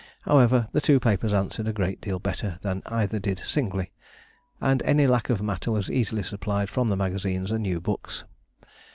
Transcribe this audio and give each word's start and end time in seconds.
However, 0.21 0.67
the 0.71 0.81
two 0.81 0.99
papers 0.99 1.31
answered 1.31 1.67
a 1.67 1.71
great 1.73 2.01
deal 2.01 2.17
better 2.17 2.57
than 2.63 2.81
either 2.87 3.19
did 3.19 3.37
singly, 3.45 3.91
and 4.59 4.81
any 4.81 5.05
lack 5.05 5.29
of 5.29 5.43
matter 5.43 5.71
was 5.71 5.91
easily 5.91 6.23
supplied 6.23 6.71
from 6.71 6.89
the 6.89 6.97
magazines 6.97 7.51
and 7.51 7.61
new 7.61 7.79
books. 7.79 8.23